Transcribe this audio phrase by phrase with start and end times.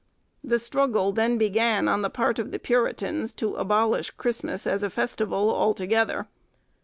[0.43, 4.89] The struggle then began on the part of the Puritans to abolish Christmas as a
[4.89, 6.27] festival altogether.